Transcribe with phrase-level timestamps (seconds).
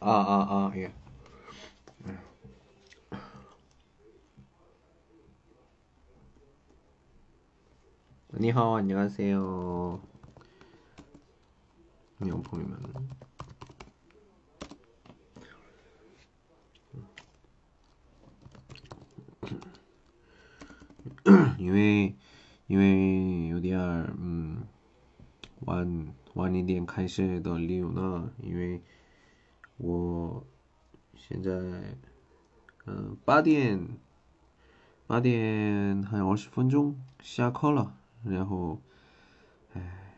[0.00, 0.92] 아, 아, 아, 예.
[8.32, 10.00] 니하오, 안녕하세요.
[12.18, 13.19] 명품이면.
[26.99, 28.81] 晚一点开始的理由呢，因为
[29.77, 30.45] 我
[31.15, 31.51] 现在
[32.85, 33.97] 嗯八点
[35.07, 38.81] 八点还有二十分钟下课了，然后
[39.73, 40.13] 哎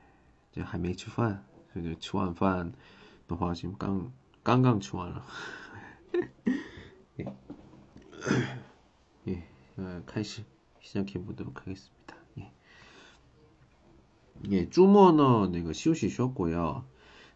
[0.52, 1.44] 这还没吃饭，
[1.76, 2.73] 这个吃完饭
[3.27, 5.26] 的话就刚刚刚吃完了，
[7.17, 7.33] 耶
[9.25, 9.44] 耶
[9.75, 10.44] 呃开 始。
[10.80, 12.00] 시작해 보도록 하겠습니다.
[14.52, 14.58] 예.
[14.58, 16.86] 예, 주머는 이거 시우시 쉬었고요.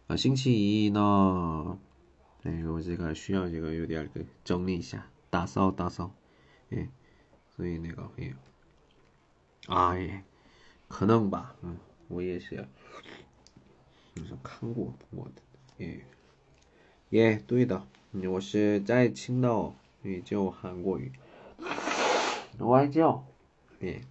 [0.08, 1.78] 아, 싱치2는
[2.44, 6.12] 네, 이거 제가 需要这个有点그 정리一下, 따서 따서.
[6.72, 6.88] 예.
[7.56, 8.34] 所以 내가 예.
[9.68, 10.24] 아, 예.
[10.88, 11.54] 可能吧.
[11.62, 12.54] 음, 我也是
[14.16, 15.30] 有看过본것
[15.80, 16.04] 예.
[17.12, 21.12] 예, 对的，我是在青岛，也就韩国语。
[22.58, 23.24] 外教。
[23.82, 24.02] 예.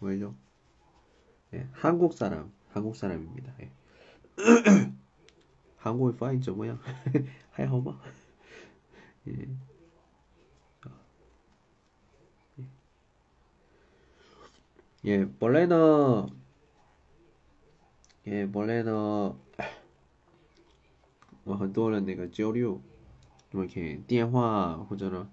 [0.00, 0.34] 왜죠?
[1.54, 1.68] 예.
[1.72, 3.52] 한국 사람, 한국 사람입니다.
[3.60, 3.70] 예.
[5.76, 6.78] 한국의 파인 怎么样?
[7.52, 8.00] 还好吗?
[9.28, 9.48] 예.
[12.58, 12.64] 예.
[15.06, 16.28] 예, 원래는
[18.26, 19.34] 예, 원래는
[21.44, 22.80] 我很多人那个交流，
[23.50, 25.28] 那么给电话或者呢，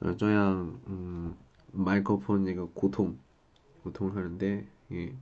[0.00, 1.36] 呃，这样，嗯。
[1.76, 3.18] 마이크로폰 이거 고통
[3.82, 5.14] 고통하는데 예.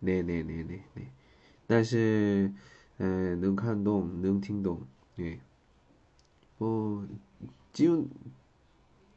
[0.00, 1.12] 네네네네 네.
[1.66, 2.52] 但是
[2.98, 4.86] 呃能看懂能听懂
[5.18, 5.40] 예.
[6.58, 7.06] 뭐
[7.72, 8.08] 지훈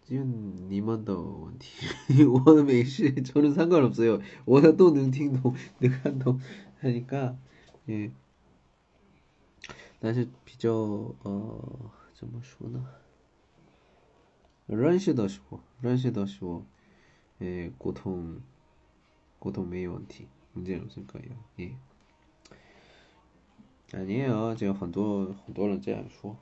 [0.04, 1.70] 지훈 님먼더 원티
[2.28, 6.40] 我没事 저는 상관없어요 我都能听懂能看懂
[6.82, 7.38] 하니까
[7.90, 8.12] 예.
[10.00, 10.72] 但是比较
[11.24, 12.86] 呃怎么说呢
[14.68, 16.66] 认识的时候，认识的时候，
[17.40, 18.40] 诶，沟通，
[19.46, 20.28] 沟通没有问题，
[20.66, 21.76] 这种是可以的，诶。
[23.92, 26.38] 啊，你也要就很多很多人这样说，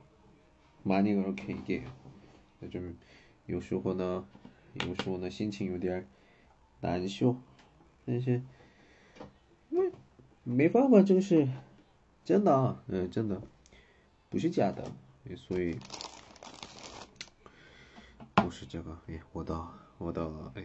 [0.84, 4.24] 많이그렇게얘기해요요즘요时候呢，
[4.74, 6.06] 有时候呢心情有点
[6.80, 7.36] 难受，
[8.06, 8.42] 但是，
[9.68, 9.90] 没
[10.44, 11.48] 没办法，这个是
[12.24, 13.42] 真的啊，嗯，真的，
[14.28, 14.92] 不是假的，
[15.36, 15.76] 所以。
[18.52, 20.64] 是这个，哎，我的，我的，哎，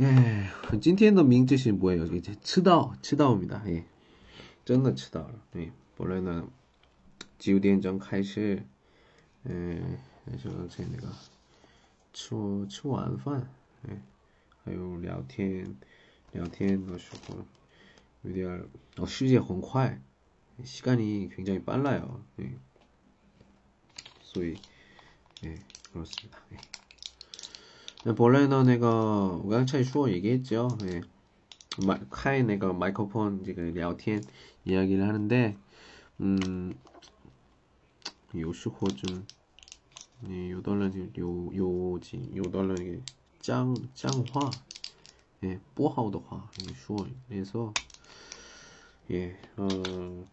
[0.00, 0.48] 예,
[0.80, 2.06] 今天的名字是 뭐예요?
[2.16, 3.62] 이제 치다오, 치다오입니다.
[3.66, 3.84] 예.
[4.64, 5.34] 真的吃到了.
[5.56, 5.72] 예.
[5.96, 6.48] 本来呢,
[7.38, 8.62] 9点钟开始,
[9.48, 11.08] 예, 那时候在那个
[12.14, 12.34] 吃
[12.68, 13.46] 吃晚饭,
[13.88, 14.00] 예.
[14.64, 15.76] 还有聊天
[16.32, 17.36] 聊天的时候
[18.22, 18.64] 有点
[18.96, 20.00] 어, 时间很快
[20.64, 22.22] 시간이 굉장히 빨라요.
[22.38, 22.56] 예.
[24.22, 24.56] 所以
[25.44, 25.56] 예,
[25.92, 26.38] 그렇습니다.
[26.52, 26.73] 예.
[28.16, 28.86] 본래는 내가
[29.42, 30.78] 我刚才说 얘기했죠.
[30.82, 31.02] 예.
[31.76, 34.26] 마, 카이 내가 마이크로폰 지금 聊天
[34.64, 35.56] 이야기를 하는데
[36.20, 36.78] 음,
[38.34, 39.26] 有时候좀
[40.28, 43.02] 예, 요달러 요 요지 요달러 이게
[43.40, 44.62] 짱 짱화
[45.44, 47.74] 예, 不好的话说 그래서
[49.10, 50.24] 예, 어,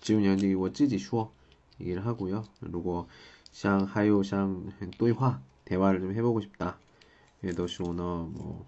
[0.00, 1.32] 지금 여기 我自己说
[1.80, 2.44] 얘기를 하고요.
[2.60, 3.06] 如果
[3.52, 6.77] 像还有像对话 대화를 좀 해보고 싶다.
[7.43, 8.65] 예, 너시 오너 뭐,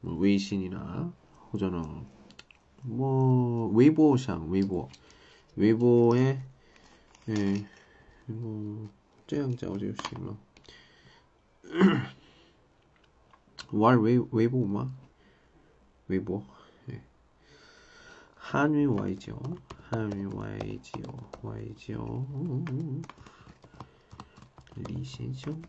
[0.00, 1.12] 뭐 웨이신이나
[1.52, 2.04] 호전어
[2.82, 4.88] 뭐 웨이보샹 웨이보
[5.56, 6.40] 웨이보에
[7.28, 8.88] 예뭐
[9.26, 10.36] 쩌양짜 어제우시 뭐
[13.72, 13.98] 왈
[14.30, 14.92] 웨이보 마 뭐?
[16.08, 16.42] 웨이보
[16.90, 17.02] 예.
[18.36, 19.38] 한위 와이지오
[19.90, 21.02] 한위 와이지오
[21.42, 22.26] 와이지오
[24.76, 25.62] 리신숑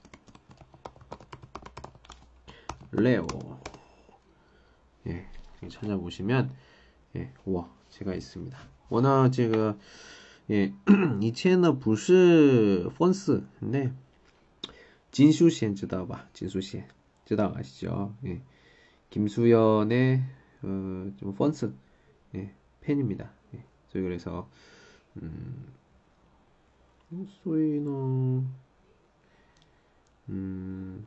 [2.90, 3.26] 레오
[5.06, 5.26] 예
[5.68, 6.54] 찾아보시면
[7.16, 8.58] 예 우와 제가 있습니다
[8.88, 9.78] 我呢这个
[10.50, 10.72] 예,
[11.20, 13.44] 以前呢不是粉丝，
[15.12, 16.28] 진수贤 知道吧?
[16.34, 16.88] 진수贤
[17.24, 18.14] 知道 아시죠?
[18.24, 18.42] 예.
[19.10, 20.22] 김수연의
[20.62, 21.72] 어, 좀 펀스
[22.34, 23.32] 예, 팬입니다.
[23.54, 23.64] 예.
[23.90, 24.48] 저희 그래서
[25.16, 25.72] 음,
[27.42, 28.44] 所以呢,
[30.30, 31.06] 음,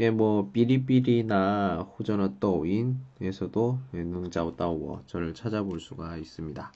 [0.00, 6.72] 예, 뭐 비리비리나 호전어 떠오인에서도 예, 능자오 따오어 저를 찾아볼 수가 있습니다.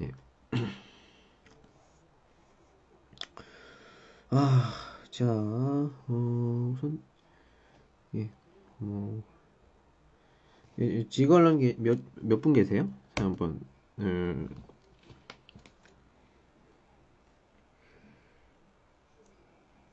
[0.00, 0.10] 예.
[4.30, 4.72] 아,
[5.10, 7.02] 자, 어, 우선
[8.14, 8.30] 예,
[8.78, 9.22] 뭐
[10.80, 12.88] 예, 예 지걸런 몇몇 분 계세요?
[13.16, 13.60] 한번
[13.98, 14.56] 음, 네.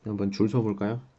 [0.05, 1.14] 한번 줄 서볼까요?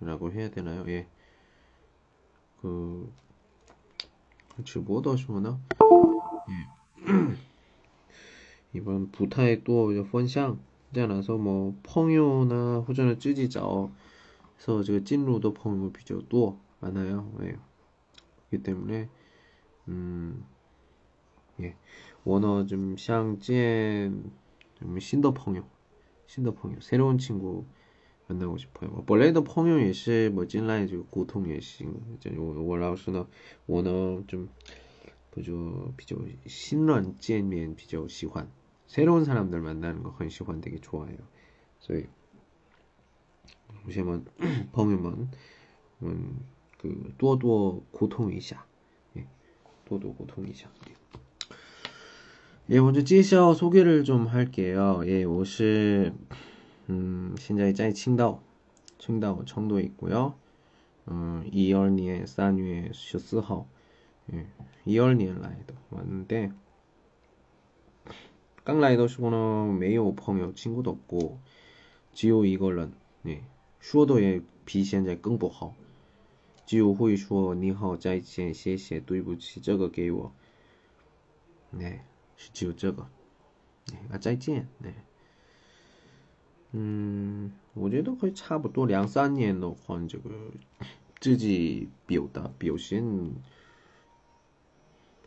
[0.00, 0.84] 라고 해야 되나요?
[0.88, 1.08] 예.
[2.60, 3.12] 그,
[4.52, 5.60] 그렇지, 뭐더 하시면나?
[6.50, 7.04] 예.
[8.74, 10.58] 이번 부타에 또 펀샹
[10.94, 13.90] 자나서 뭐 펑요나 호전을 쯔지자어
[14.54, 16.22] 그래서 제가 찐로도 펑요 비죠.
[16.28, 17.32] 또 많아요.
[17.42, 17.56] 예.
[18.48, 19.08] 그렇기 때문에
[19.88, 20.46] 음
[21.60, 21.76] 예.
[22.24, 24.32] 원어 좀 샹찐
[24.76, 25.64] 좀 신더 펑요.
[26.26, 26.80] 신더 펑요.
[26.80, 27.66] 새로운 친구
[28.27, 28.91] 만나고 싶어요.
[28.91, 31.85] 뭐, 원래도 펑요 예시 뭐 찐라이 저 고통 예시
[32.37, 33.27] 我我老师呢
[33.65, 34.49] 我呢좀
[35.31, 35.53] 比较
[35.97, 36.15] 比较
[36.45, 38.47] 新人见面比较喜欢
[38.87, 41.17] 새로운 사람들 만나는 거很喜欢 되게 좋아해요.
[41.79, 42.05] 所以
[43.85, 44.23] 有些们
[44.71, 45.29] 朋友们
[46.77, 48.65] 그多多 고통一下
[49.15, 49.25] 예,
[49.85, 50.69] 多多 고통一下
[52.69, 55.01] 예, 먼저 介绍 소개를 좀 할게요.
[55.05, 56.13] 예, 我是
[56.90, 58.40] 음, 신자의 짱이 칭다오,
[58.98, 60.34] 칭다오 청도에 있고요.
[61.08, 63.66] 음, 2월니에 산위에 14호,
[64.34, 64.46] 예,
[64.86, 66.52] 2월니에 라이도 왔는데,
[68.64, 70.54] 깡 라이더 시고는 메이오 펑요.
[70.54, 71.38] 친구도 없고,
[72.12, 72.94] 지오 이걸런,
[73.26, 73.42] 예,
[73.80, 75.74] 슈어도의 비시엔자의 끙보하오,
[76.66, 80.34] 지오 호이 슈어 니하오 짜이치엔 시에시에 도이부치 저거 게이워,
[81.70, 82.02] 네,
[82.52, 83.08] 지오 저거,
[83.90, 84.94] 네, 아 짜이치엔, 네.
[86.76, 90.30] 嗯，我觉得会差不多两三年的话，这个
[91.20, 93.04] 自己表达表现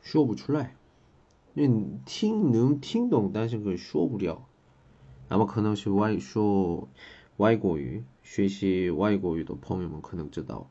[0.02, 0.76] 说不出来。
[1.54, 4.46] 你听能听懂，但是可说不了。
[5.30, 6.90] 那么可能是外说
[7.38, 10.70] 外国语，学习外国语的朋友们可能知道，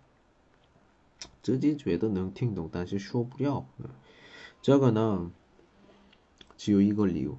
[1.43, 3.67] 自己觉得能听懂，但是说不了。
[4.61, 5.31] 这个呢，
[6.59, 7.39] 只有一个理由，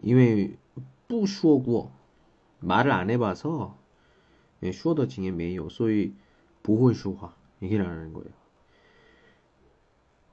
[0.00, 0.56] 因为
[1.08, 1.90] 不说过，
[2.59, 3.77] 말을안해봐서
[4.73, 6.13] 说的经验没有，所以
[6.61, 8.31] 不会说话，이게라는거예요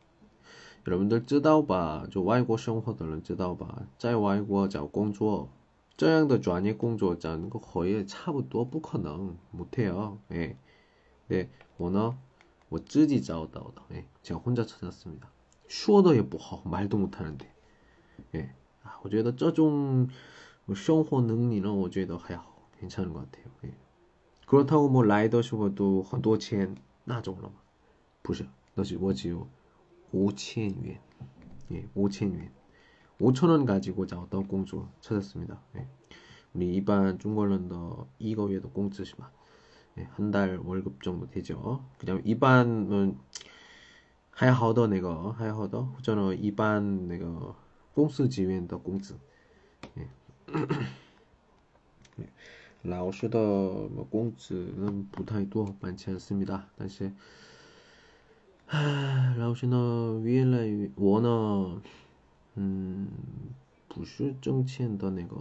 [0.88, 2.06] 여러분들 知道吧？
[2.12, 3.88] 就外国生活的人知道吧？
[3.98, 5.50] 在外国找工作，
[5.98, 10.20] 这样的专业工作找个거의差不多不可能못해요。
[10.32, 10.56] 예，
[12.70, 15.30] 我呢，我自己找到的， 예, 제가 혼자 찾았습니다.
[15.68, 17.46] 说的也不好，말도 못하는데.
[18.36, 18.54] 예,
[18.84, 20.10] 아, 我觉得这种
[20.74, 23.46] 生活能力呢，我觉得还好， 괜찮은 것 같아요.
[23.64, 23.74] 예.
[24.46, 27.56] 그렇다고 뭐 라이더 슈퍼도 很多钱那种了吗？
[28.22, 29.48] 不是，那是我只有
[30.12, 31.00] 5千元.
[31.72, 32.52] 예, 5千元.
[33.20, 35.62] 5천원 가지고找到 공주 찾았습니다.
[35.78, 35.88] 예.
[36.54, 39.32] 우리 일반 중국人的 이거月的 工资是吧？
[39.32, 39.39] 예,
[39.95, 41.85] 네, 한달 월급 정도 되죠.
[41.99, 43.19] 그냥 일반은
[44.31, 47.55] 하야하더 내가 하야하더 저는 일반 내가
[47.95, 49.15] 공수 지원의 공지.
[52.83, 54.91] 라오스더 뭐 공지는 네.
[54.97, 55.05] 네.
[55.05, 56.67] 뭐 부타이도 많지 않습니다.
[56.79, 57.13] 다시
[59.37, 61.83] 라오스는 위에 원어
[62.57, 63.55] 음,
[63.89, 65.37] 부수 정치의 더 내가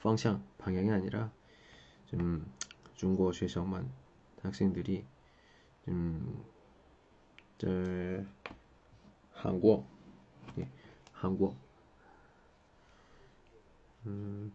[0.00, 1.30] 방향 방향이 아니라
[2.06, 2.46] 좀
[3.01, 3.89] 중국 学校만
[4.41, 5.05] 학생들이
[5.85, 6.43] 좀,
[7.57, 7.67] 저,
[9.33, 9.85] 한국,
[10.57, 10.69] 예,
[11.11, 11.55] 한국,
[14.05, 14.51] 음,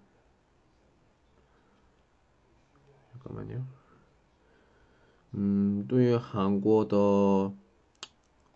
[3.13, 3.65] 잠깐만요.
[5.35, 7.53] 음, 对于韩国的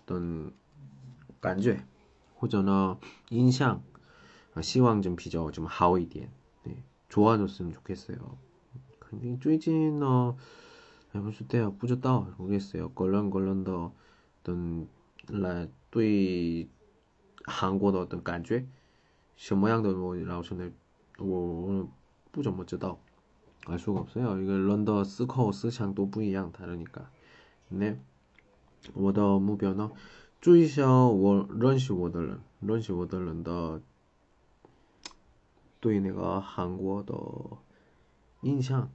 [0.05, 0.52] 的
[1.40, 1.85] 感觉
[2.35, 2.99] 或者呢
[3.31, 3.83] 印象
[4.62, 6.31] 希望좀比较좀好一点
[6.64, 8.38] 네, 좋아졌으면 좋겠어요.
[9.11, 10.37] 肯定最近呢，
[11.12, 11.31] 也不
[11.87, 12.88] 知道，모르겠어요。
[12.88, 13.90] 个人个人的
[14.43, 14.55] 的
[15.28, 16.69] 来对
[17.45, 18.66] 韩国的的感觉
[19.37, 20.71] 什么样的，我老师呢，
[21.19, 21.88] 我
[22.33, 22.99] 不怎么知道，
[23.66, 24.40] 알 수가 없어요.
[24.43, 27.07] 이거 런더思考 思想都 不一样 다르니까.
[27.73, 27.97] 네.
[28.95, 29.90] 我的目标呢，
[30.40, 33.81] 注意一下我认识我的人，认识我的人的
[35.81, 37.14] 对那个韩国的
[38.43, 38.90] 印象。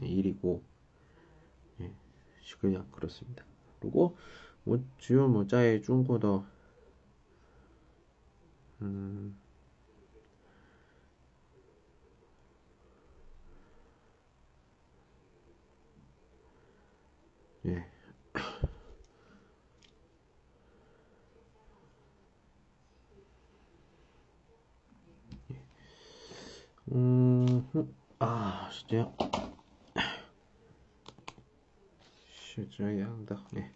[0.00, 0.62] 일이고
[1.80, 1.90] 예,
[2.60, 3.44] 그냥 그렇습니다.
[3.80, 4.16] 그리고
[4.64, 6.44] 뭐 주요 뭐在 중국的
[8.80, 9.36] 음,
[17.64, 17.84] 예.
[26.89, 27.85] 嗯哼，
[28.19, 29.11] 啊，是这样。
[32.33, 33.37] 是这样的。
[33.55, 33.73] 哎。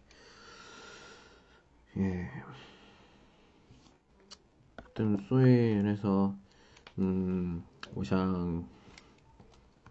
[1.96, 2.44] 哎。
[4.94, 6.34] 等，所以来说，
[6.96, 7.62] 嗯，
[7.94, 8.18] 我想。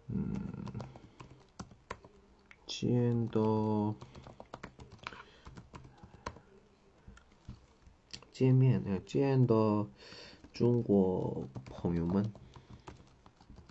[0.08, 0.34] 嗯。
[2.66, 3.94] 见到。
[8.32, 9.86] 见面，要见到
[10.54, 12.32] 中国朋友们。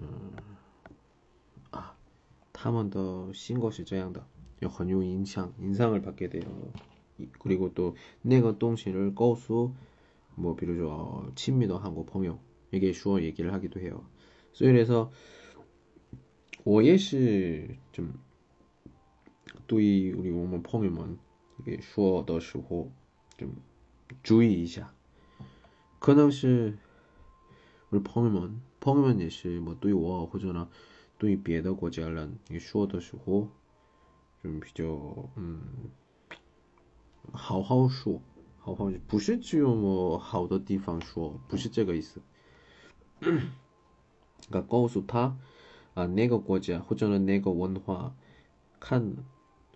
[0.00, 0.36] 음
[2.52, 4.26] 他们的新 것이 这样的
[4.68, 6.72] 很有 인상, 인상을 받게 돼요.
[7.38, 9.72] 그리고 또 내가 동시를 거수
[10.34, 12.40] 뭐 비로소 친미도 하고朋友
[12.72, 14.04] 이게 주어 얘기를 하기도 해요.
[14.58, 15.12] 그래서
[16.64, 18.18] 我也是좀
[19.66, 21.18] 对 우리 我们朋友们
[21.60, 22.90] 이게 说的时候
[23.36, 23.54] 좀
[24.22, 24.92] 注意一下
[26.00, 26.76] 可能是
[27.90, 30.67] 우리 朋友们 朋友们也是뭐对我或者呢
[31.19, 33.47] 对别的国家人你说的时候，
[34.43, 35.61] 就比较嗯，
[37.31, 38.19] 好好说，
[38.57, 42.23] 好好不是只有我好的地方说，不是这个意思。
[44.49, 45.37] 那告诉他
[45.93, 48.15] 啊，那个国家或者呢那个文化，
[48.79, 49.13] 看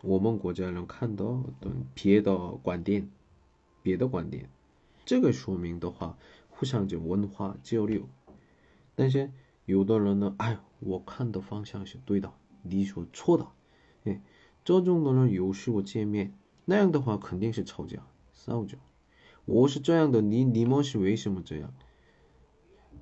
[0.01, 3.07] 我们国家人看到的别的观点，
[3.83, 4.50] 别的观点，
[5.05, 6.17] 这个说明的话，
[6.50, 8.09] 互相就文化交流，
[8.96, 9.32] 但是。
[9.68, 13.48] 有的人呢，哎，我看的方向是对的，你说错的，
[14.04, 14.22] 哎，
[14.64, 18.78] 这种的人有时我见面，那样的话肯定是吵架、吵架。
[19.46, 21.74] 我是这样的，你你们是为什么这样？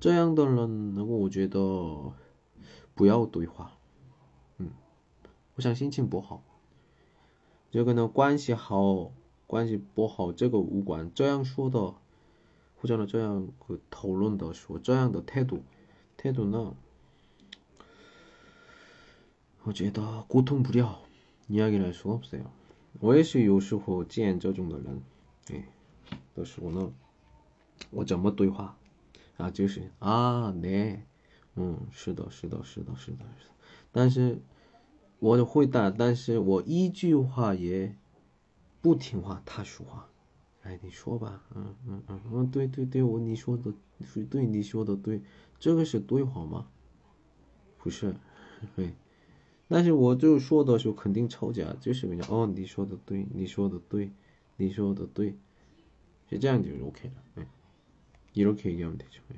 [0.00, 2.14] 这样的人，那个我觉得
[2.94, 3.76] 不要对话，
[4.56, 4.70] 嗯，
[5.56, 6.42] 我想心情不好。
[7.70, 9.12] 这个呢，关系好，
[9.46, 11.12] 关系不好，这个无关。
[11.14, 11.94] 这样说的，
[12.76, 13.48] 或者呢，这样
[13.90, 15.62] 讨论的说，这样的态度。
[16.17, 16.75] 态度呢？
[19.63, 20.99] 我觉得沟通不了，
[21.49, 22.45] 이야기를할수가없어요
[22.99, 25.01] 我也是有时候见这种的人，
[25.51, 25.63] 哎，
[26.33, 26.91] 的时候呢，
[27.91, 28.77] 我怎么对话
[29.37, 29.51] 啊？
[29.51, 31.01] 就是啊，네
[31.55, 33.53] 嗯，是的，是的，是的，是的，是的。
[33.91, 34.41] 但是
[35.19, 37.95] 我的回答，但是我一句话也
[38.81, 40.09] 不听话，他说话，
[40.64, 45.20] 哎，你说吧，嗯嗯嗯嗯，对对对，我你说的是对，你说的对，
[45.58, 46.66] 这个是对谎吗？
[47.78, 48.14] 不是，
[48.74, 48.94] 嘿，
[49.68, 54.10] 但是我就说的时候肯定吵架，就是哦，你说的对，你说的对，
[54.56, 55.36] 你说的对，
[56.30, 57.46] 是这样就 OK 了，嗯，
[58.32, 59.36] 이렇게얘기하면되 죠， 对，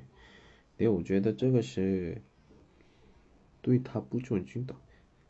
[0.79, 2.23] 对，我觉得这个是
[3.61, 4.77] 对他不尊重的，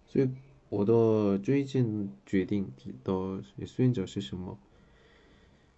[0.07, 0.29] 所以
[0.69, 2.71] 我的最近决定
[3.03, 4.59] 的选择是什么？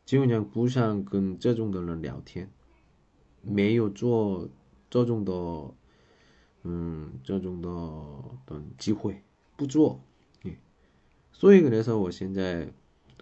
[0.07, 2.49] 基本上不想跟这种的人聊天，
[3.41, 4.49] 没有做。
[4.89, 5.33] 这种的，
[6.61, 7.69] 嗯，这种的
[8.45, 9.23] 的机会
[9.55, 9.99] 不做，
[10.43, 10.55] 嗯，
[11.31, 12.71] 所以그래서我现在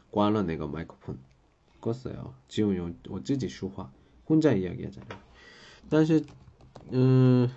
[0.10, 1.16] 关了那个麦克风，
[1.80, 3.90] 껐어 요， 只有用我自己说话，
[4.28, 5.16] 혼자이야기하잖 아。
[5.88, 6.22] 但是，
[6.90, 7.50] 嗯，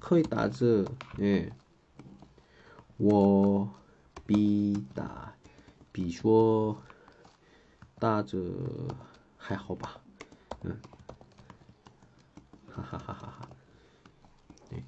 [0.00, 1.50] 可以打字，哎，
[2.96, 3.68] 我
[4.24, 5.34] 比打，
[5.92, 6.80] 比说
[8.02, 8.38] 打着
[9.36, 10.00] 还好吧，
[10.62, 10.78] 嗯。
[12.70, 13.48] 哈哈哈哈哈！
[14.70, 14.84] 对，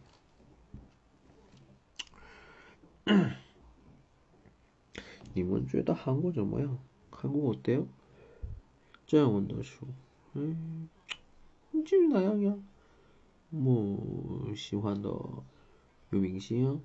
[5.34, 6.78] 你们觉得韩国怎么样？
[7.10, 7.86] 韩国어때 요？
[9.08, 9.88] 这样问的时候，
[10.34, 10.88] 嗯，
[11.72, 12.56] 就是那样呀。
[13.50, 16.80] 我喜欢的有明星，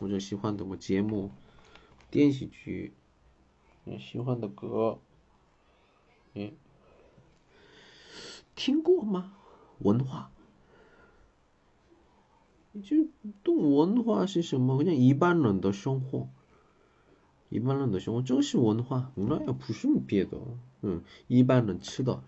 [0.00, 1.30] 或者喜欢的么节目、
[2.10, 2.94] 电视剧，
[4.00, 4.98] 喜欢的歌，
[6.33, 6.51] 嗯，
[8.55, 9.33] 听过吗？
[9.79, 10.31] 文化，
[12.83, 13.07] 就
[13.43, 14.83] 动文化是什么？
[14.83, 16.29] 像一般人的生活，
[17.49, 20.37] 一般人的生活，这是文化，那也不是别的。
[20.81, 22.23] 嗯，一般人吃的，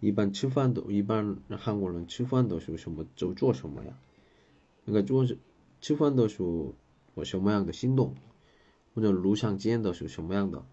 [0.00, 3.98] 一般吃饭的，一般韩国人吃饭的时候什么就做什么呀？
[4.84, 5.26] 那个做
[5.80, 6.74] 吃饭的时候
[7.14, 8.14] 我什么样的行动，
[8.94, 10.64] 或者路上见的是什么样的？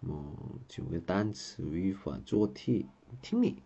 [0.00, 0.34] 么
[0.68, 2.86] 就个单词、语法、做题、
[3.20, 3.62] 听力。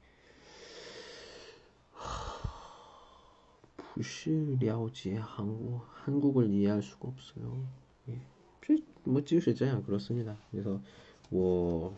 [3.96, 7.66] 不是了解韩国，韩国을이해할수가없어요
[8.10, 8.20] 예，
[8.60, 10.36] 这 뭐就是这样 그렇습니다.
[10.50, 10.82] 그래서
[11.30, 11.94] 我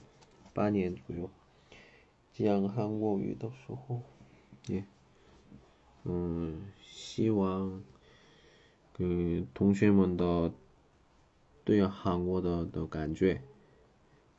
[0.55, 1.29] 八年左右
[2.33, 4.03] 讲韩国语的时候
[4.71, 4.85] 예.
[6.07, 7.83] 음, 希望
[8.93, 10.53] 그 동시에만 더
[11.65, 13.43] 对韩国的的感觉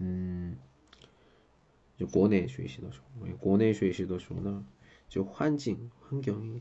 [0.00, 0.56] 嗯，
[1.96, 4.66] 就国内学习的时候，国内学习的时候呢，
[5.08, 6.60] 就环境环境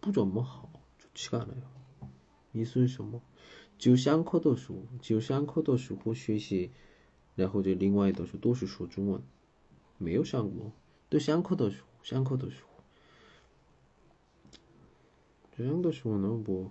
[0.00, 3.20] 不怎么好，좋지가않아요있을수 뭐。
[3.76, 6.70] 就上课的时候，就上课的时候学习，
[7.34, 9.22] 然后就另外的时候都是说中文，
[9.98, 10.72] 没有上过。
[11.10, 12.68] 都上课的时候，上课的时候，
[15.56, 16.70] 这样的时候呢，不，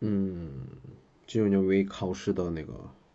[0.00, 0.66] 嗯，
[1.26, 2.90] 只有为考试的那个，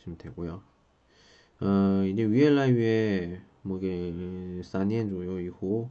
[0.00, 0.62] 是不되고요。
[1.60, 5.88] 어, 이제 越来越뭐게4年左右以后，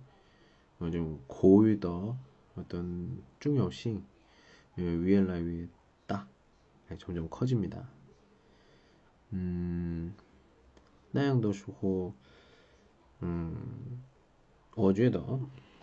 [0.78, 2.16] 我좀 고유더
[2.56, 4.04] 어떤 중요性
[4.76, 5.68] 越来越
[6.06, 6.28] 大,
[7.00, 7.88] 점점 커집니다.
[9.34, 10.14] 음,
[11.12, 12.14] 那样的时候，
[13.22, 13.56] 嗯，
[14.76, 15.22] 我觉得，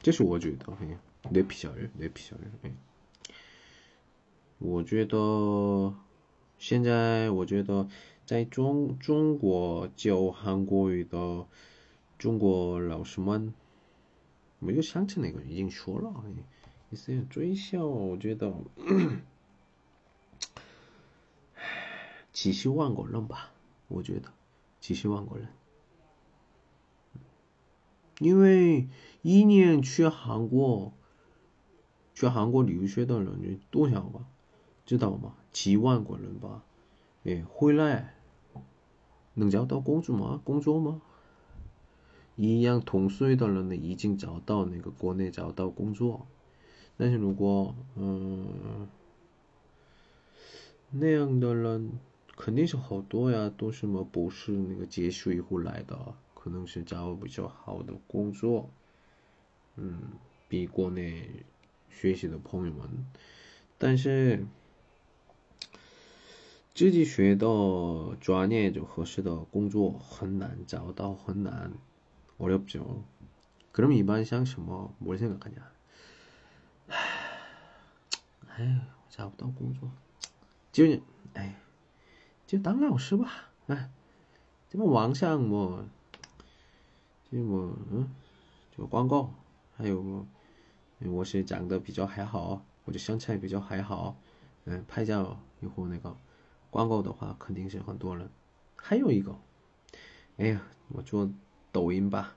[0.00, 2.72] 这是我觉得，嘿，뇌피셜，뇌피셜，哎，
[4.58, 5.94] 我觉得，
[6.58, 7.88] 现在我觉得
[8.27, 11.47] 在中中国教韩国语的
[12.17, 13.53] 中国老师们，
[14.59, 16.13] 我又想起那个已经说了，
[16.89, 18.53] 也是最小，我觉得
[22.33, 23.53] 几十万个人吧，
[23.87, 24.33] 我觉得
[24.81, 25.47] 几十万个人，
[28.19, 28.89] 因为
[29.21, 30.91] 一年去韩国
[32.13, 34.25] 去韩国留学的人有多少吧，
[34.85, 35.37] 知道吗？
[35.53, 36.65] 几万个人吧，
[37.23, 38.15] 哎，回来
[39.39, 40.41] 能找到工作吗？
[40.43, 41.01] 工作吗？
[42.35, 46.27] 一样同岁的人呢，已经找到那个国内找到工作，
[46.97, 48.87] 但是如果嗯
[50.91, 51.91] 那样的人
[52.35, 58.69] 肯定是好多呀，都是什么博士那个结束以后来的，可能是找比较好的工作，
[59.75, 59.99] 嗯，
[60.47, 61.29] 比国内
[61.89, 62.87] 学习的朋友们，
[63.77, 64.45] 但是
[66.76, 67.46] 自己学的
[68.20, 71.72] 专业就合适的工作很难找到，很难。
[72.38, 73.04] 어렵죠.
[73.72, 74.94] 그럼 이반 샹什么?
[74.98, 75.70] 뭘 생각하냐?
[78.58, 79.90] 에휴, 找不到工作.
[80.72, 81.52] 就, 에휴,
[82.46, 83.90] 就当老师吧.哎,
[84.68, 85.84] 这么网上뭐,
[87.30, 88.06] 就뭐, 응?
[88.76, 89.32] 就广告，
[89.76, 90.26] 还有
[91.00, 94.16] 我是长得比较还好，或者身材比较还好，
[94.64, 96.16] 嗯，拍照以后那个
[96.70, 98.28] 广告的话肯定是很多人。
[98.76, 99.36] 还有一个，
[100.36, 101.30] 哎呀，我做。
[101.72, 102.36] 抖音吧，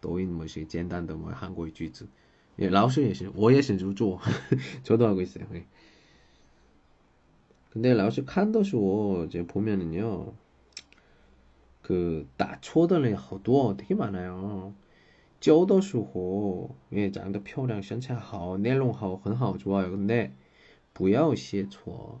[0.00, 2.08] 抖音某些简单的某韩国句子，
[2.56, 4.20] 也老师也是，我也是就做，
[4.82, 5.46] 저도하고있어요
[7.70, 10.34] 근데 라오스 칸더쇼 이제 보면은요.
[11.80, 14.74] 그 따초들이 好多 되게 많아요.
[15.38, 19.92] 教的时候 예, 长得漂亮,身材好,内容好,很好 좋아요.
[19.92, 20.32] 근데
[20.92, 22.20] 不要写错.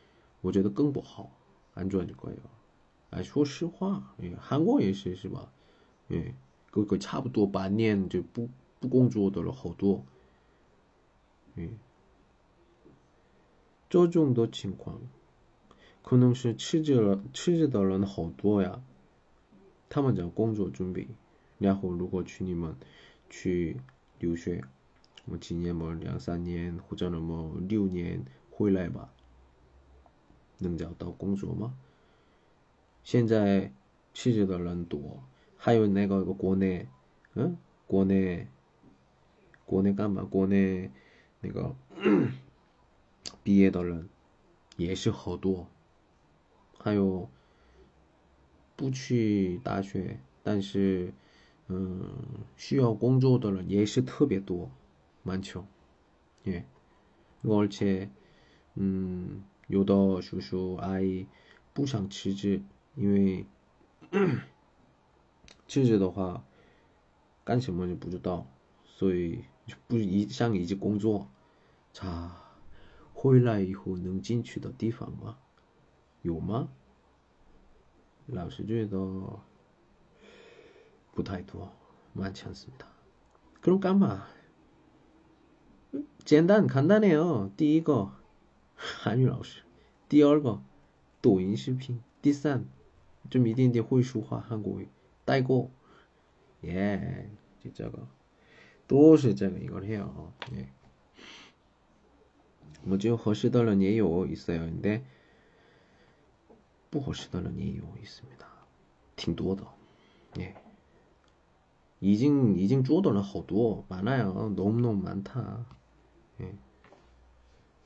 [0.41, 1.31] 我觉得更不好，
[1.73, 2.49] 安装就可以了。
[3.11, 5.51] 哎，说实话，哎，韩国也是是吧？
[6.09, 6.33] 哎，
[6.69, 8.49] 各个差不多半年就不
[8.79, 10.03] 不工作得了，好多。
[11.55, 11.69] 哎，
[13.89, 14.99] 这种的情况，
[16.01, 18.81] 可能是辞职了辞职的人好多呀。
[19.89, 21.07] 他们在工作准备，
[21.57, 22.77] 然后如果去你们
[23.29, 23.75] 去
[24.19, 24.63] 留学，
[25.25, 29.13] 我几年么两三年或者那么六年回来吧。
[30.61, 31.73] 能找到工作吗？
[33.03, 33.73] 现在
[34.13, 35.23] 去的人多，
[35.57, 36.87] 还有那个国内，
[37.33, 38.47] 嗯，国内，
[39.65, 40.23] 国内干嘛？
[40.23, 40.89] 国内。
[41.43, 41.75] 那个
[43.41, 44.07] 毕业的人
[44.77, 45.65] 也是好多，
[46.77, 47.27] 还有
[48.75, 51.11] 不去大学但是
[51.67, 52.13] 嗯
[52.55, 54.69] 需要工作的人也是特别多，
[55.23, 55.65] 蛮穷，
[56.43, 56.63] 耶。
[57.41, 58.11] 而且
[58.75, 61.26] 嗯有的叔叔阿姨
[61.72, 62.62] 不想辞职，
[62.94, 63.46] 因为
[65.68, 66.44] 辞职的话
[67.44, 68.46] 干什么就不知道，
[68.84, 69.44] 所以。
[69.88, 71.26] 不一想一直工作，
[71.92, 72.36] 查
[73.12, 75.38] 回来以后能进去的地方吗？
[76.22, 76.68] 有吗？
[78.26, 79.40] 老师觉得
[81.10, 81.72] 不太多，
[82.12, 82.86] 蛮强势的。
[83.60, 84.20] 그럼깐마
[86.24, 88.12] 简单간단해요第一个
[88.80, 89.62] 韩语老师，
[90.08, 90.62] 第二个
[91.20, 92.64] 抖音视频，第三
[93.30, 94.88] 就一点点会说话韩国语，
[95.24, 95.70] 带过，
[96.62, 97.30] 耶，
[97.62, 98.06] 就这个。
[98.88, 100.68] 都是这个一个해요 예。
[102.84, 104.60] 뭐 지금 허시더는 예요 있어요.
[104.60, 105.02] 근데
[106.88, 108.46] 不合适的人 예요 있습니다.
[109.16, 109.66] 挺多的.
[110.38, 110.54] 예.
[111.98, 114.54] 已经已经做的人好多 많아요.
[114.54, 115.66] 너무너무 많다.
[116.38, 116.54] 예.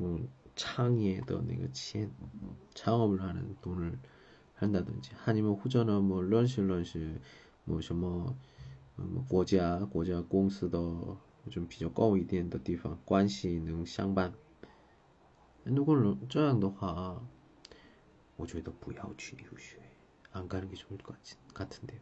[0.00, 2.10] 뭐 창의의的 那个钱
[2.74, 3.98] 창업을 하는 돈을
[4.54, 7.18] 한다든지 아니면 후전은 뭐 런시 런시
[7.64, 8.34] 뭐什么
[8.96, 10.78] 뭐国家 国家 공司的
[11.50, 14.32] 좀 비교 高一点的地方，关系能相伴。
[15.64, 17.22] 如果这样的话，
[18.36, 19.78] 我觉得不要去留学，
[20.32, 21.14] 안 가는 게 좋을 것
[21.54, 22.00] 같은데요.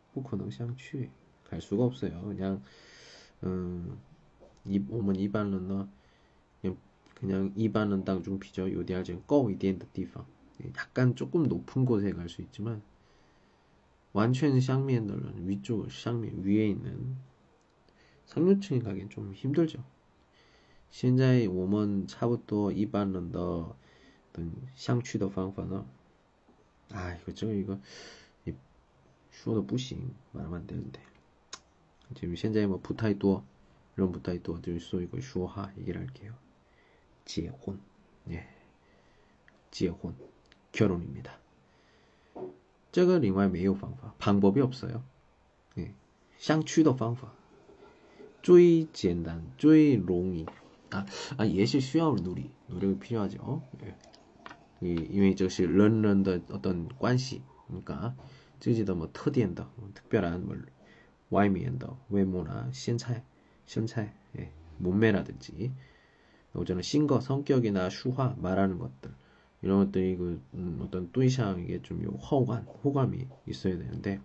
[0.12, 1.10] 不可能想去
[1.48, 2.22] 갈 수가 없어요.
[2.22, 2.62] 그냥
[3.42, 3.98] 음,
[4.64, 5.88] 이, 我们一般人呢
[6.60, 6.76] 그냥,
[7.14, 8.70] 그냥 일반은 당중 비죠.
[8.70, 10.26] 요디아진 高一点的地方
[10.76, 12.82] 약간 조금 높은 곳에 갈 수 있지만
[14.12, 17.16] 完全相面的人 위쪽 上面 위에 있는
[18.24, 19.84] 상류층에 가긴 좀 힘들죠.
[20.90, 23.76] 现在我们差不多一般人的
[24.32, 25.84] 等相去的方法呢？
[26.90, 27.80] 哎，我这个一个你
[29.30, 31.04] 说的不行，慢慢点点。
[32.14, 33.44] 就现在뭐不太多，
[33.96, 36.34] 人不太多，就说一个说哈얘기를할게요
[37.24, 37.78] 结婚，
[38.28, 38.46] 예
[39.72, 40.14] 结婚，
[40.72, 41.30] 결혼입니다
[42.92, 45.02] 这个另外没有方法，방법이없어요
[45.76, 45.90] 예，
[46.38, 47.32] 相去的方法
[48.42, 50.46] 最简单、最容易
[50.90, 51.04] 啊
[51.36, 53.62] 啊，也是需要努力，努力필요하죠
[54.80, 58.14] 예， 因为这是人人的어떤关系，그러니까
[58.60, 60.56] 自己的뭐特点的、特别한뭐
[61.30, 63.24] 外面的외모나身材、
[63.66, 65.72] 身材、예 몸매라든지
[66.66, 69.10] 저는 신거, 성격이나 수화, 말하는 것들
[69.62, 74.20] 이런 것들이 그 음, 어떤 뚜이샹에게 좀 호감, 호감이 있어야 되는데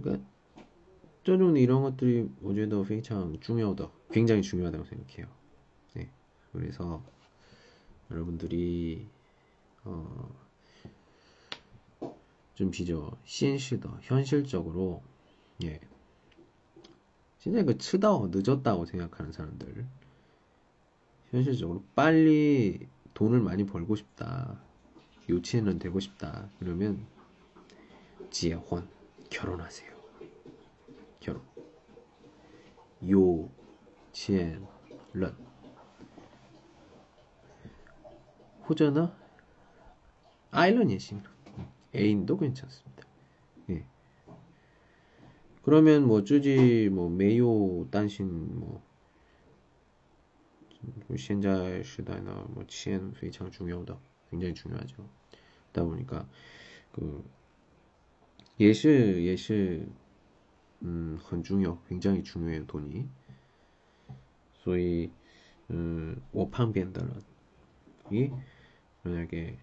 [0.00, 0.24] 그러니까
[1.24, 5.26] 저는 이런 것들이 어제도 굉장히 중요하다, 굉장히 중요하다고 생각해요.
[5.94, 6.10] 네,
[6.52, 7.02] 그래서
[8.10, 9.06] 여러분들이
[9.84, 10.41] 어,
[12.55, 13.17] 좀 비죠.
[13.25, 15.01] 현실더 현실적으로
[15.63, 15.79] 예.
[17.39, 19.85] 진짜 그 치다 늦었다고 생각하는 사람들.
[21.31, 24.61] 현실적으로 빨리 돈을 많이 벌고 싶다.
[25.29, 26.49] 요치는 되고 싶다.
[26.59, 27.05] 그러면
[28.29, 28.87] 지혜혼
[29.29, 29.91] 결혼하세요.
[31.19, 31.41] 결혼.
[33.07, 34.65] 요치엔
[35.13, 35.35] 런
[38.67, 39.13] 호전어
[40.51, 41.21] 아일런이신
[41.94, 43.02] 애인도 괜찮습니다.
[43.70, 43.84] 예.
[45.62, 48.82] 그러면 뭐 쯔지 뭐 메요 단신 뭐
[51.16, 53.98] 현재 시대나 뭐 치엔 非常 중요하다.
[54.30, 55.08] 굉장히 중요하죠.
[55.72, 56.28] 그러다 보니까
[56.92, 57.24] 그
[58.60, 59.86] 예시 예시
[60.82, 63.08] 음, 很重要, 굉장히 중요해요, 돈이.
[64.62, 65.10] 所以
[65.70, 67.22] 음, 我旁边的人
[68.10, 68.30] 이
[69.02, 69.58] 만약에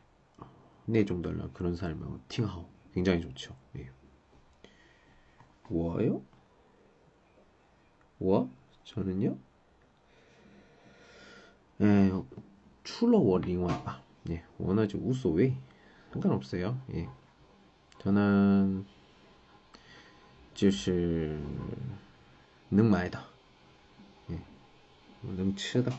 [0.90, 3.56] 내종달라 그런 사람하고 팅하오 굉장히 좋죠.
[3.78, 3.90] 예.
[5.70, 6.22] 我요?
[8.20, 8.50] 我?
[8.84, 9.38] 저는요?
[11.82, 12.12] 예,
[12.84, 14.02] 출러我另外吧.
[14.30, 15.54] 예, 我呢就 우소웨이
[16.12, 16.80] 상관없어요.
[16.94, 17.10] 예.
[18.00, 18.86] 저는
[20.54, 21.38] 就是
[22.70, 23.22] 能买的,
[24.30, 24.40] 예,
[25.22, 25.92] 能吃的,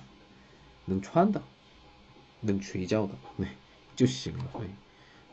[0.87, 1.43] 能穿的,
[2.41, 3.49] 能睡觉的, 네.
[3.97, 4.69] 就行了，对，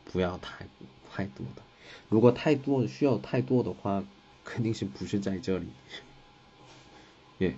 [0.07, 0.67] 不要太
[1.11, 1.63] 太多的。
[2.09, 4.03] 如果太多需要太多的话，
[4.43, 5.67] 肯定是不是在这里。
[7.41, 7.55] 예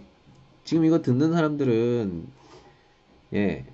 [0.65, 2.27] 지금 이거 듣는 사람들은
[3.35, 3.65] 예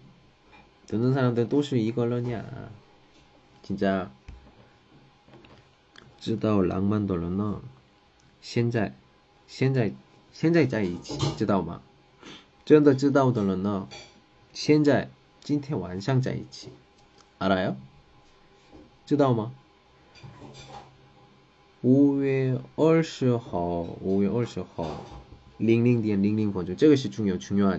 [0.94, 2.70] 듣는 사람들은 또시 이걸러냐
[3.62, 4.10] 진짜
[6.18, 7.62] 知道浪漫的人呢
[8.40, 8.94] 现在
[9.46, 9.92] 现在
[10.66, 11.80] 在一起知道吗
[12.64, 13.88] 真的知道的人呢
[14.52, 15.10] 现在
[15.40, 16.70] 今天晚上在一起
[17.38, 17.76] 알아요?
[19.06, 19.52] 知道吗
[21.82, 25.02] 5월 20号 5월 20号
[25.56, 27.70] 零零点零零分钟，这个是重要重要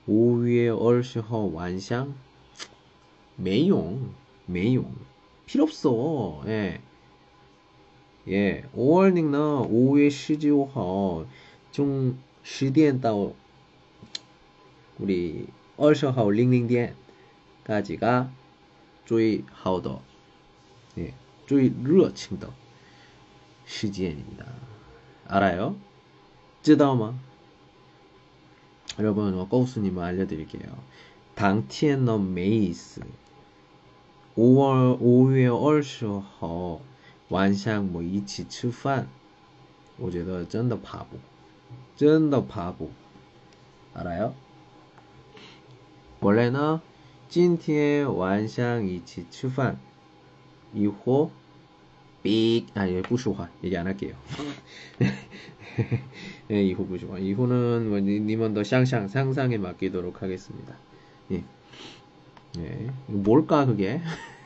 [0.00, 0.12] 的。
[0.12, 2.14] 五月二十号晚上
[3.36, 3.98] 没用，
[4.46, 4.84] 没用，
[5.46, 6.44] 필요없 어。
[6.46, 6.80] 예，
[8.28, 11.24] 예， 5월는 呢， 五月十九号
[11.72, 13.32] 从十点到
[15.00, 16.94] 우리二十号零零点
[17.66, 18.28] 까지가
[19.04, 20.00] 最好的，
[20.96, 21.14] 예
[21.46, 22.52] 最热情的
[23.66, 24.16] 时间
[25.28, 25.74] 입니다알아요
[26.62, 27.20] 知道吗?
[28.98, 30.72] 여러분, 어, 거우스님은 알려드릴게요.
[31.36, 33.02] 당티엔너 메이스
[34.38, 36.80] 5월 5月 20号
[37.28, 39.06] 완상 뭐 이치 吃饭
[39.98, 41.18] 我觉得真的 바보
[41.94, 42.90] 真的 바보
[43.92, 44.34] 알아요?
[46.20, 46.80] 원래는
[47.28, 49.78] 今天晚上一起吃饭
[50.72, 51.30] 以后
[52.23, 53.49] 삐, 아, 예, 부수화.
[53.63, 54.15] 얘기 안 할게요.
[56.51, 57.17] 예, 이후 부수화.
[57.17, 60.75] 이후는 뭐, 니, 니먼 더 샹샹, 상상에 맡기도록 하겠습니다.
[61.31, 61.43] 예.
[62.59, 62.91] 예.
[63.07, 64.01] 뭘까, 그게?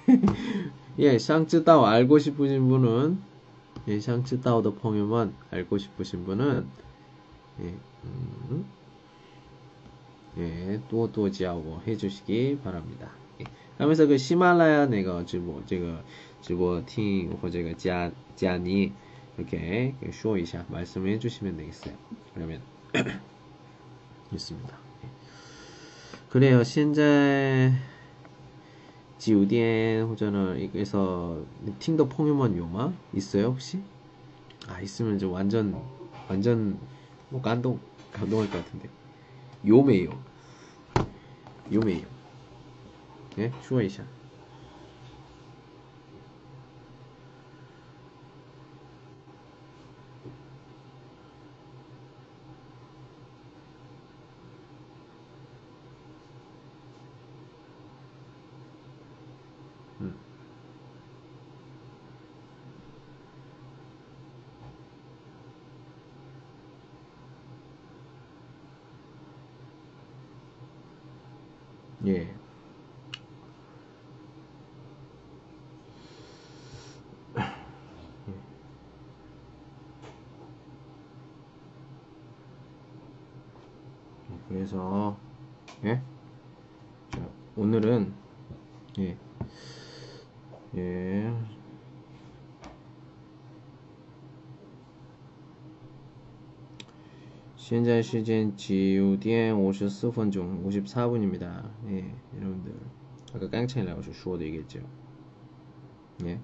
[0.99, 3.19] 예, 샹쯔따오 알고 싶으신 분은,
[3.88, 6.65] 예, 샹쯔따오 더 펑유만 알고 싶으신 분은,
[7.61, 7.73] 예,
[8.05, 8.65] 음,
[10.38, 13.09] 예, 또또 지하고 뭐 해주시기 바랍니다.
[13.41, 13.45] 예.
[13.78, 16.03] 하면서 그 시말라야 내가 지금 뭐, 제가,
[16.44, 18.92] 直播听或者个加加你
[19.36, 21.94] 이렇게 쇼이샤 말씀을 해주시면 되겠어요.
[22.34, 22.61] 그러면
[24.32, 24.76] 있습니다.
[26.28, 26.62] 그래요.
[26.62, 27.72] 현재
[29.20, 31.44] 酒店或者는 이거에서
[31.78, 33.82] 팅더 펑유먼 요마 있어요 혹시?
[34.66, 35.78] 아 있으면 좀 완전
[36.26, 36.78] 완전
[37.28, 37.78] 뭐 감동
[38.12, 38.88] 감동할 것 같은데
[39.66, 40.11] 요메요
[41.70, 42.07] 요메요
[43.38, 43.53] 예?
[43.61, 44.05] 슈어이샤
[84.47, 85.17] 그래서
[85.83, 86.01] 예?
[87.11, 88.13] 자, 오늘은
[88.99, 89.17] 예.
[90.75, 91.33] 예.
[97.57, 101.67] 현재 시간 지우디엔 54분 54분입니다.
[101.87, 102.75] 예, 여러분들
[103.33, 104.79] 아까 깡차이 나오셔 주어도 얘기했죠.
[106.25, 106.39] 예.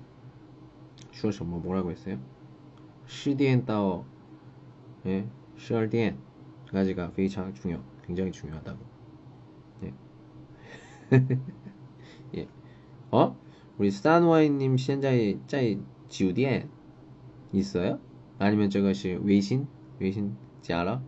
[1.11, 2.17] 주어 전뭐 뭐라고 했어요?
[3.05, 4.05] 시디엔 따오
[5.05, 5.27] 예,
[5.57, 7.90] 시얼디엔까지가 非常중요.
[8.11, 8.77] 굉장히 중요하다고.
[8.77, 8.87] 뭐.
[9.83, 11.17] 예.
[12.39, 12.47] 예.
[13.11, 13.37] 어?
[13.77, 16.67] 우리 산와이님 시연자의 짜이 지우디에
[17.53, 17.99] 있어요?
[18.37, 19.67] 아니면 저것이 외신?
[19.99, 20.35] 외신?
[20.61, 21.01] 지 알아?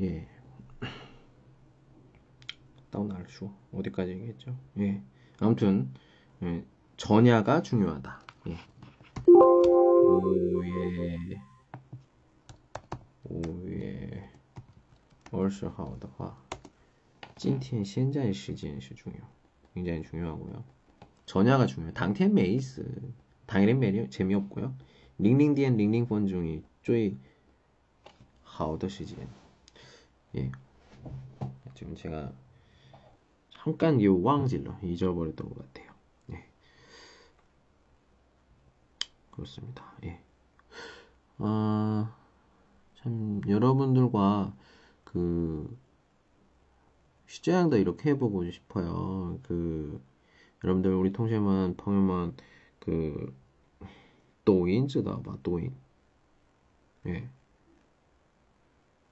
[0.00, 0.28] 예.
[2.90, 4.56] 다운알 쇼 어디까지 얘기했죠?
[4.78, 5.02] 예.
[5.40, 5.92] 아무튼
[6.42, 6.64] 예.
[6.96, 8.20] 전야가 중요하다.
[8.48, 8.56] 예.
[9.26, 11.40] 오예
[13.24, 14.30] 오예
[15.32, 16.40] 二十号的话
[17.36, 19.18] 今天现在时间是重要
[19.74, 20.62] 굉장히 중요하고요
[21.26, 22.84] 전야가 중요해요 당天 메이스
[23.46, 24.74] 당일엔 메리 재미없고요
[25.18, 27.16] 링링디엔 링링폰 중이 最
[28.42, 29.18] 好的时间
[30.35, 30.51] 예.
[31.75, 32.31] 지금 제가
[33.49, 35.91] 잠깐 이 왕질로 잊어버렸던 것 같아요.
[36.31, 36.45] 예.
[39.31, 39.93] 그렇습니다.
[40.03, 40.21] 예.
[41.39, 42.15] 아,
[42.95, 44.53] 참 여러분들과
[45.03, 45.77] 그
[47.27, 49.39] 시제양도 이렇게 해보고 싶어요.
[49.43, 50.01] 그
[50.63, 52.35] 여러분들 우리 통신만 방영만
[52.79, 53.35] 그
[54.45, 55.75] 또인즈다 봐 도인.
[57.05, 57.29] 아, 예.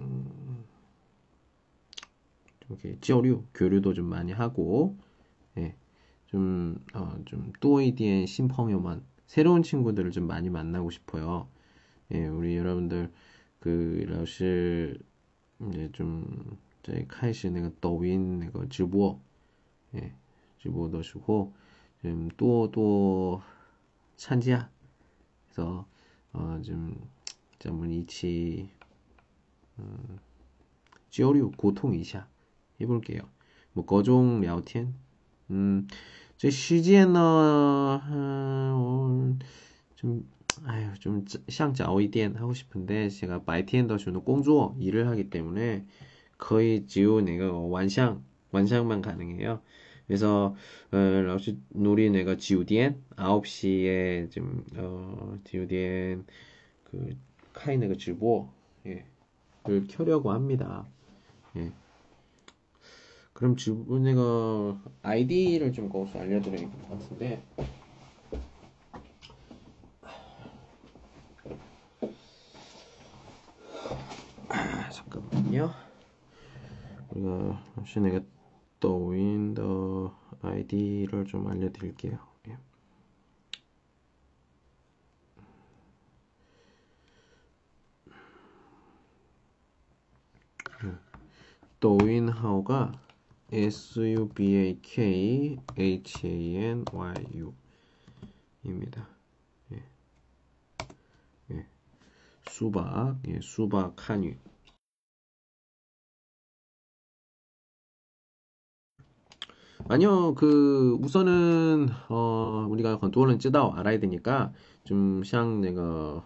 [0.00, 0.64] 음.
[2.68, 4.96] 이렇게 찌어류 교류도 좀 많이 하고
[5.58, 5.74] 예,
[6.26, 11.48] 좀, 어, 좀, 또이디엔 심펑요만 새로운 친구들을 좀 많이 만나고 싶어요.
[12.12, 13.12] 예, 우리 여러분들
[13.60, 14.98] 그 러시
[15.68, 19.20] 이제 좀 저희 카이시 내가 더윈 내가 주보
[19.94, 20.12] 예,
[20.58, 21.54] 주보도 시고
[22.02, 23.40] 좀 또또
[24.16, 24.68] 찬지야
[25.46, 25.86] 그래서
[26.32, 27.08] 어, 좀
[27.58, 28.68] 전문 이치
[29.79, 30.19] 음,
[31.09, 32.27] 交流 고통 이샤
[32.79, 33.21] 해볼게요.
[33.73, 34.93] 뭐 거종 聊天
[35.49, 35.87] 음,
[36.37, 39.39] 这时间呢，嗯，
[39.95, 40.25] 좀
[40.65, 45.85] 아유 좀 샹早一点 하고 싶은데 제가 白天的时候工作 일을 하기 때문에
[46.37, 49.61] 거의 只有那个晚上 완상만 가능해요.
[50.07, 50.55] 그래서
[50.91, 56.25] 어, 라오시 놀이 내가 지우디엔 9시에 좀 어, 지우디엔
[56.83, 57.15] 그
[57.53, 58.51] 카이 내가直播
[58.87, 59.05] 예.
[59.66, 60.86] 를 켜려고 합니다.
[61.56, 61.72] 예.
[63.32, 67.42] 그럼 내가 아이디를 좀 거기서 알려드려야 될 것 같은데
[74.48, 75.72] 아, 잠깐만요.
[77.10, 78.20] 우리가 혹시 내가
[78.80, 82.18] 떠윈더 아이디를 좀 알려드릴게요.
[82.48, 82.58] 예.
[91.84, 92.92] 도인 하오가
[93.52, 93.94] S-U-B-A-K-H-A-N-Y-U
[98.64, 99.06] 입니다.
[99.70, 99.82] 예.
[101.50, 101.66] 예.
[102.48, 104.32] 수박, 예, 수박 한유.
[109.86, 114.54] 아니요, 그, 우선은, 어, 우리가 건투어는 쯔다오 알아야 되니까,
[114.84, 116.24] 좀, 샹, 내가,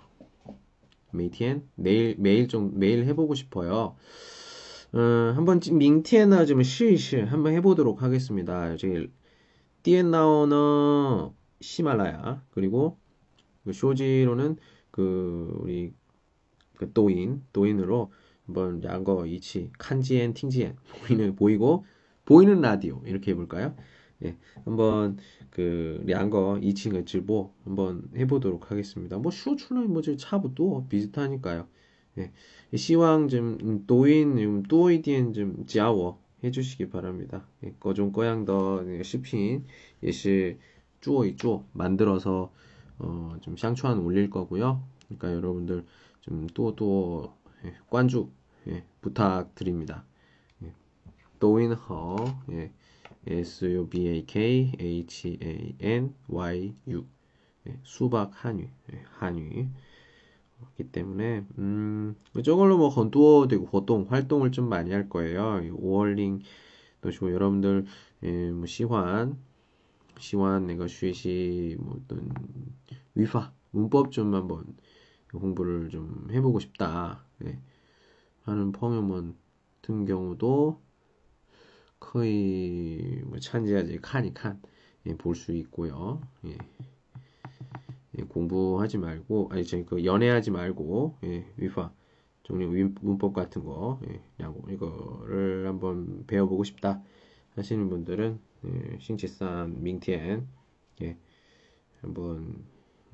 [1.10, 1.68] 메이티엔?
[1.74, 3.96] 매일, 매일 좀, 매일 해보고 싶어요.
[4.92, 4.98] 어,
[5.34, 8.76] 한번, 밍티엔나 좀 시시 한번 해보도록 하겠습니다.
[8.76, 9.10] 저기,
[9.82, 11.30] 띠엔나오는
[11.60, 12.44] 시말라야.
[12.50, 12.98] 그리고,
[13.64, 14.56] 그 쇼지로는,
[14.90, 15.92] 그, 우리,
[16.76, 18.12] 그, 도인, 도인으로,
[18.46, 20.76] 한번, 양거, 이치, 칸지엔, 팅지엔,
[21.06, 21.84] 보이는, 보이고,
[22.24, 23.74] 보이는 라디오 이렇게 해볼까요?
[24.24, 25.16] 예, 한번
[25.50, 29.16] 그 량거 2층의 질보 한번 해보도록 하겠습니다.
[29.18, 31.68] 뭐 슈출라인 뭐지 차부터 비슷하니까요.
[32.18, 37.46] 예, 시황 좀 음, 도인 음, 좀 또이디엔 좀 지아워 해주시기 바랍니다.
[37.64, 39.64] 예, 거좀 꺼양더 시핀
[40.02, 40.58] 예시
[41.00, 42.52] 쭈어이 쪼 만들어서
[42.98, 44.82] 어, 좀 샹추안 올릴 거고요.
[45.06, 45.84] 그러니까 여러분들
[46.20, 48.30] 좀 또또 예, 관주
[48.68, 50.04] 예, 부탁드립니다.
[50.62, 50.72] 예,
[51.38, 52.16] 도인허
[52.50, 52.72] 예,
[53.26, 57.04] S U B A K H A N Y U
[57.66, 59.68] 예, 수박 한위 예, 한위
[60.60, 65.60] 그렇기 때문에 음 저걸로 뭐 헌두어 되고活动 활동을 좀 많이 할 거예요.
[65.76, 66.40] 5월링
[67.00, 67.86] 또 좋고 여러분들
[68.24, 69.38] 예, 뭐 시환
[70.18, 72.28] 시환 내가 쉬시 뭐 어떤
[73.14, 74.64] 위파 문법 좀 한번
[75.32, 77.58] 공부를 좀 해보고 싶다 예.
[78.42, 79.36] 하는 펑유먼
[79.88, 80.82] 같은 경우도
[81.98, 86.20] 거의 뭐 찬지하지 칸이 칸볼 수 있고요.
[86.44, 86.58] 예.
[88.18, 91.92] 예, 공부하지 말고 아니 저그 연애하지 말고 예, 위파
[92.42, 92.68] 종류
[93.00, 97.02] 문법 같은 거 예, 야구 이거를 한번 배워보고 싶다
[97.54, 100.46] 하시는 분들은 예, 신치산 밍티엔
[101.02, 101.16] 예,
[102.00, 102.64] 한번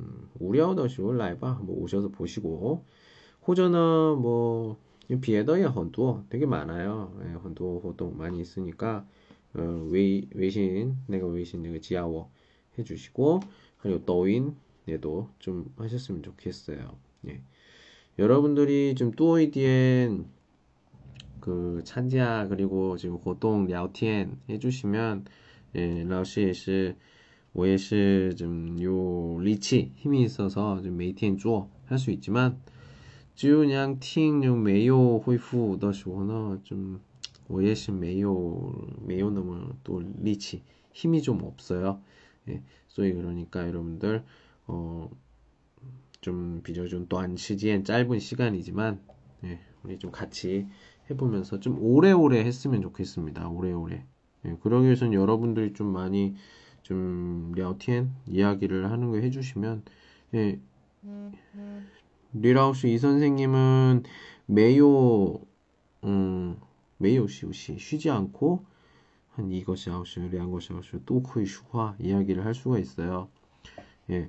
[0.01, 2.85] 음, 우려더시고 라이바 뭐 오셔서 보시고
[3.47, 4.79] 호전어 뭐
[5.21, 7.15] 비에더의 헌도 되게 많아요.
[7.25, 9.07] 예, 헌도 호동 많이 있으니까
[9.55, 12.31] 어, 외, 외신 내가 외신 내가 지하워
[12.79, 13.41] 해주시고
[13.79, 14.57] 그리고 더윈
[14.88, 16.98] 에도 좀 하셨으면 좋겠어요.
[17.28, 17.42] 예.
[18.18, 20.26] 여러분들이 좀 또이디엔
[21.40, 25.26] 그 찬지아 그리고 지금活동 聊天 해주시면
[25.76, 26.96] 예, 老师也是
[27.54, 28.76] 我也是좀
[29.42, 32.60] 리치 힘이 있어서 좀 메이티엔 쪼할수 있지만
[33.36, 37.00] 只有그냥听就没有恢复的时候呢，좀
[37.48, 38.74] 我也是没有
[39.06, 40.62] 没有那么多力气，
[40.94, 42.02] 힘이 좀 없어요.
[42.50, 44.24] 예, 所以 그러니까 여러분들
[44.67, 45.11] 어,
[46.21, 49.01] 좀 빚어준 또한 시기엔 짧은 시간이지만
[49.45, 50.67] 예, 우리 좀 같이
[51.11, 53.49] 해보면서 좀 오래오래 했으면 좋겠습니다.
[53.49, 54.05] 오래오래.
[54.47, 56.35] 예, 그러기 위해서는 여러분들이 좀 많이
[56.83, 59.83] 좀 랴오티엔 이야기를 하는 거 해주시면
[60.35, 60.59] 예,
[62.33, 64.03] 리라우스 이 선생님은
[64.47, 65.41] 매요
[66.05, 66.57] 음,
[66.99, 68.65] 매요 시우시 쉬지 않고
[69.33, 73.29] 한 이것이 아우시 량것이 아우시 또크이 슈화 이야기를 할 수가 있어요.
[74.11, 74.29] 예,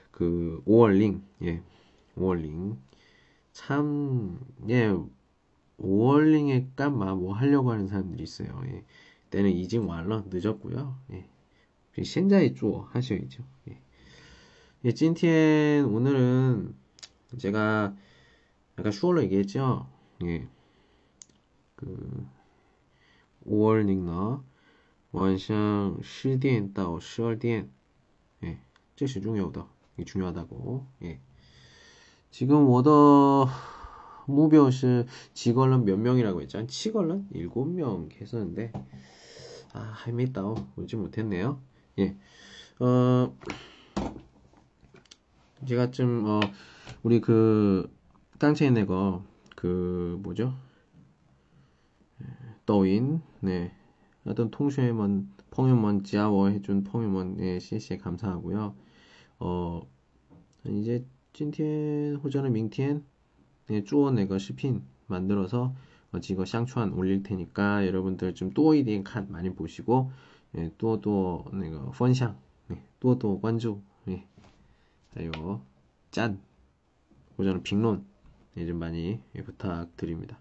[0.10, 1.62] 그 5월링 예.
[2.16, 2.76] 5월링
[3.52, 4.94] 참 예.
[5.78, 8.62] 5월링에 깜마 뭐 하려고 하는 사람들이 있어요.
[8.66, 8.84] 예.
[9.30, 10.98] 때는 이징 완러 늦었고요.
[11.12, 11.28] 예.
[12.02, 13.42] 现在做 하셔야죠.
[13.68, 13.80] 예.
[14.84, 16.74] 예, 찐티엔 오늘은
[17.38, 17.94] 제가
[18.78, 19.88] 약간 슈얼로 얘기했죠.
[20.24, 20.46] 예.
[21.74, 22.26] 그
[23.46, 24.42] 5월 닝너
[25.12, 27.70] 晚上10点到12点
[28.42, 28.58] 예,
[28.96, 29.66] 这是重要的 이
[30.05, 31.19] 중요하다고 예.
[32.29, 33.47] 지금 워더
[34.25, 36.67] 무벼시 지걸런 몇 명이라고 했죠?
[36.67, 38.73] 치걸런 7명 했었는데
[39.73, 41.61] 아, 할미따오 오지 못했네요.
[41.99, 42.15] 예.
[42.79, 43.35] 어
[45.67, 46.39] 제가 좀 어,
[47.03, 47.95] 우리 그
[48.39, 53.71] 땅체에 거그 뭐죠?抖音 네.
[54.25, 58.75] 어떤 통쉐먼 펑유먼 지아워 해준 펑유먼 시시에 감사하고요.
[59.40, 59.82] 어
[60.64, 63.04] 이제 今天或者明天
[63.66, 65.74] 네, 쪼어 내가视频 만들어서
[66.12, 70.10] 어, 지거 샹추안 올릴 테니까 여러분들 좀 또이디엔 칸 많이 보시고
[70.56, 72.34] 예, 또또 내가 펀샹
[72.68, 74.24] 네, 또또 관주 예.
[75.12, 75.60] 그리고
[76.10, 76.40] 짠
[77.36, 78.04] 고저는评论
[78.56, 80.40] 예, 좀 많이 예, 부탁드립니다.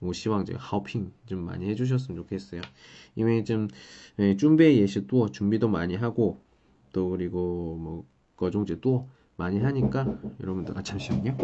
[0.00, 2.60] 뭐 시황 제가 하우핑 좀 많이 해주셨으면 좋겠어요.
[3.14, 3.68] 이미 좀
[4.18, 6.40] 예, 준비 예시 또 준비도 많이 하고
[6.92, 8.04] 또 그리고 뭐
[8.39, 10.05] 거종제 또 많이 하니까
[10.39, 11.35] 여러분들 아 잠시만요.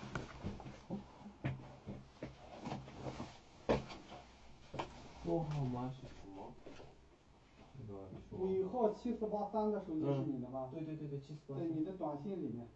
[8.31, 10.69] 尾号七四八三的手机是你的吧？
[10.71, 11.59] 对对对对，七四八。
[11.59, 12.67] 在你的短信里面。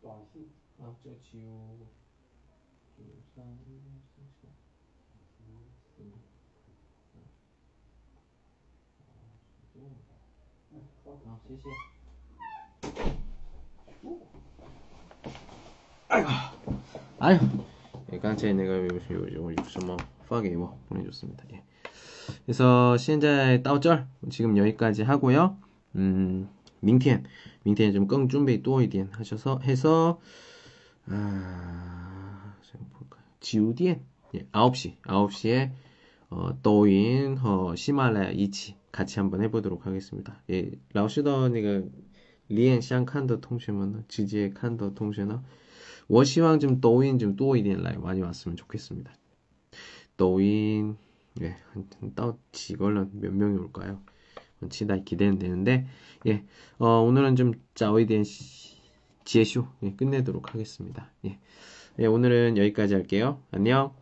[0.00, 0.48] 短信。
[0.80, 1.18] 啊，这九
[2.96, 3.02] 九
[3.34, 3.80] 三一
[4.14, 4.46] 四四。
[5.40, 5.46] 嗯
[5.98, 6.00] 嗯
[10.72, 10.74] 嗯，
[11.04, 11.62] 好，谢谢。
[16.09, 16.15] 的。
[16.19, 16.19] 嗯，好。
[16.19, 16.19] 好，谢谢。
[16.19, 16.53] 哎呀，
[17.19, 17.39] 哎呀。
[18.21, 18.87] 刚才 내가 요
[19.67, 19.97] 什么
[20.29, 21.45] 파게 뭐 보내줬습니다.
[21.53, 21.63] 예.
[22.45, 25.57] 그래서 现在到这 지금 여기까지 하고요.
[25.95, 26.47] 음,
[26.79, 27.23] 明天
[27.63, 30.19] 明天좀 끙 준비 또一点 하셔서 해서
[31.07, 32.55] 아,
[32.93, 33.23] 볼까요?
[33.39, 34.01] 지우디엔
[34.35, 35.71] 예, 9시 9시에
[36.29, 40.41] 어,抖音 어, 시말라야 이치 같이 한번 해보도록 하겠습니다.
[40.51, 41.81] 예, 라오시더 니가
[42.49, 45.39] 리엔 샹칸더 통신은 지지에 칸더 통신은
[46.07, 49.11] 我希望좀抖音 좀 또一点来 많이 왔으면 좋겠습니다.
[50.17, 50.97] 抖音
[51.41, 51.57] 예,
[51.99, 54.01] 한따 지걸런 몇 명이 올까요?
[54.69, 55.87] 치다 기대는 되는데
[56.27, 56.45] 예,
[56.77, 58.23] 어, 오늘은 좀 짜오이된
[59.25, 61.11] 지혜쇼 예, 끝내도록 하겠습니다.
[61.25, 61.39] 예,
[61.99, 63.41] 예, 오늘은 여기까지 할게요.
[63.51, 63.93] 안녕.